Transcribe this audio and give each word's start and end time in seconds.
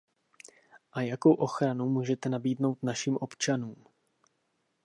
A 0.91 1.01
jakou 1.01 1.33
ochranu 1.33 1.85
můžete 1.89 2.29
nabídnout 2.29 2.83
našim 2.83 3.15
občanům? 3.17 3.83